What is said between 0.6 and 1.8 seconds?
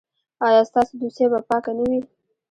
ستاسو دوسیه به پاکه